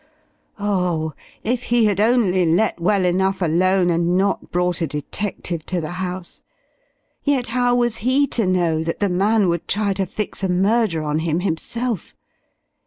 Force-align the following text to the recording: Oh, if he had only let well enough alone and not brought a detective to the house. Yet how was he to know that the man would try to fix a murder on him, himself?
Oh, 0.57 1.13
if 1.43 1.65
he 1.65 1.85
had 1.85 1.99
only 1.99 2.43
let 2.43 2.79
well 2.79 3.05
enough 3.05 3.39
alone 3.39 3.91
and 3.91 4.17
not 4.17 4.49
brought 4.49 4.81
a 4.81 4.87
detective 4.87 5.63
to 5.67 5.79
the 5.79 5.91
house. 6.01 6.41
Yet 7.23 7.45
how 7.53 7.75
was 7.75 7.97
he 7.97 8.25
to 8.31 8.47
know 8.47 8.81
that 8.81 8.97
the 8.99 9.09
man 9.09 9.47
would 9.47 9.67
try 9.67 9.93
to 9.93 10.07
fix 10.07 10.43
a 10.43 10.49
murder 10.49 11.03
on 11.03 11.19
him, 11.19 11.41
himself? 11.41 12.15